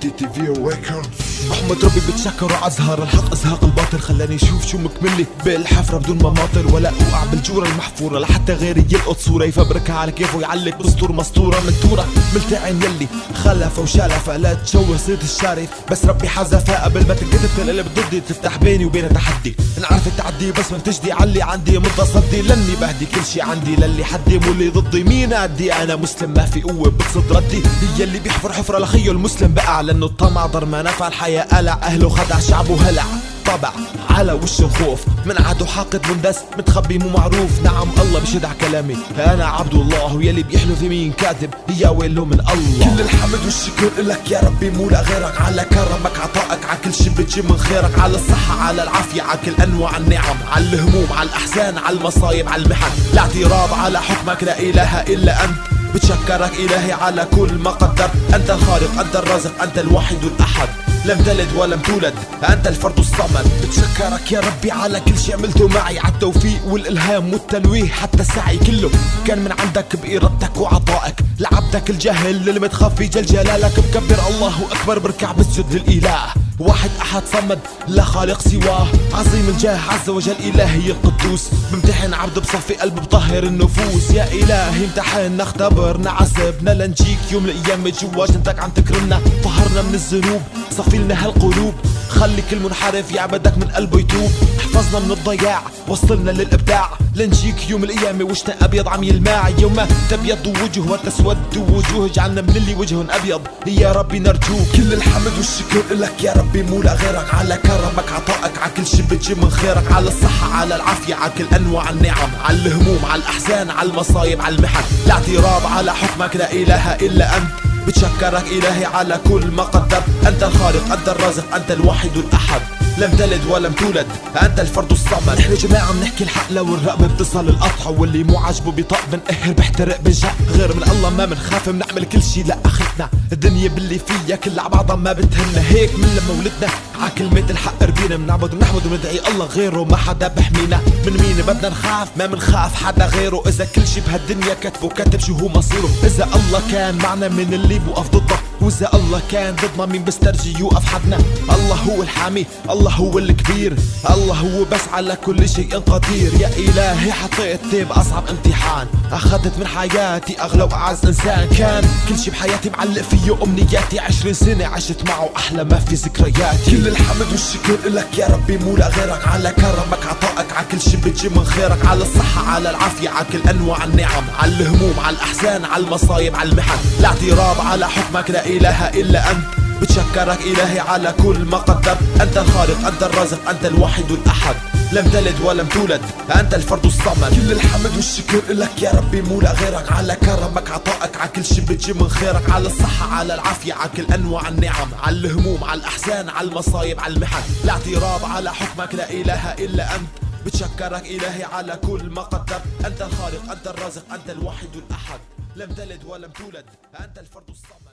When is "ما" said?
6.22-6.30, 17.08-17.14, 20.72-20.78, 26.30-26.46, 30.64-30.82, 57.54-57.70, 119.46-119.62, 131.10-131.24, 134.96-135.12, 139.84-139.96, 142.16-142.26, 165.64-165.78, 181.44-181.58, 202.10-202.22